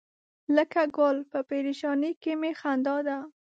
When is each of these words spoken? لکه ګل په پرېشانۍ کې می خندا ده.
لکه 0.55 0.81
ګل 0.97 1.17
په 1.31 1.39
پرېشانۍ 1.49 2.11
کې 2.21 2.31
می 2.41 2.51
خندا 2.59 2.97
ده. 3.07 3.17